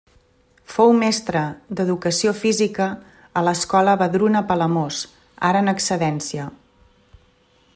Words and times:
Fou 0.75 0.93
mestre 1.01 1.41
d'educació 1.79 2.33
física 2.39 2.87
a 3.41 3.43
l'Escola 3.49 3.95
Vedruna 4.03 4.41
Palamós, 4.53 5.03
ara 5.51 5.63
en 5.67 5.73
excedència. 5.77 6.49